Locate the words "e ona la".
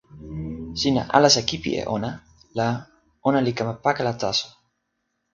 1.81-2.67